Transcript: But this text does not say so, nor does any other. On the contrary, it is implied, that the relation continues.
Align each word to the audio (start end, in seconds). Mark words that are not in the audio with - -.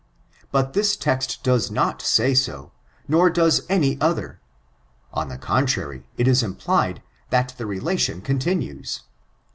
But 0.51 0.73
this 0.73 0.95
text 0.95 1.43
does 1.43 1.69
not 1.69 2.01
say 2.01 2.33
so, 2.33 2.71
nor 3.07 3.29
does 3.29 3.61
any 3.69 4.01
other. 4.01 4.39
On 5.13 5.29
the 5.29 5.37
contrary, 5.37 6.07
it 6.17 6.27
is 6.27 6.41
implied, 6.41 7.03
that 7.29 7.53
the 7.59 7.67
relation 7.67 8.19
continues. 8.21 9.03